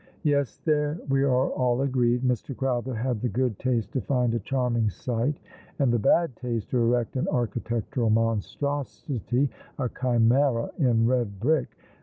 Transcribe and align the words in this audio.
"Yes, 0.23 0.57
there 0.65 0.97
we 1.09 1.21
are 1.21 1.49
all 1.51 1.83
agreed. 1.83 2.23
Mr. 2.23 2.57
Crowther 2.57 2.95
had 2.95 3.21
the 3.21 3.29
good 3.29 3.59
taste 3.59 3.91
to 3.91 4.01
find 4.01 4.33
a 4.33 4.39
charming 4.39 4.89
site, 4.89 5.39
and 5.77 5.93
the 5.93 5.99
bad 5.99 6.35
taste 6.35 6.71
to 6.71 6.79
erect 6.79 7.17
an 7.17 7.27
architectural 7.27 8.09
monstrosity, 8.09 9.47
a 9.77 9.87
chimera 9.89 10.71
in 10.79 11.05
red 11.05 11.39
brick. 11.39 11.67